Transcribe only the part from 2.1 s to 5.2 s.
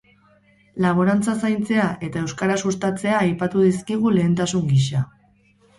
euskara sustatzea aipatu dizkigu lehentasun gisa.